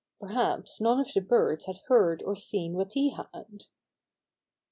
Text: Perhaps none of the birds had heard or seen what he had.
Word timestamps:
Perhaps 0.19 0.81
none 0.81 0.99
of 0.99 1.13
the 1.13 1.21
birds 1.21 1.65
had 1.65 1.77
heard 1.85 2.23
or 2.23 2.35
seen 2.35 2.73
what 2.73 2.93
he 2.93 3.09
had. 3.11 3.65